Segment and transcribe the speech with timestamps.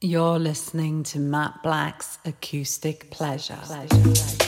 [0.00, 3.58] You're listening to Matt Black's Acoustic Pleasure.
[3.64, 3.88] Pleasure.
[3.88, 4.47] Pleasure.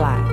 [0.00, 0.29] Black.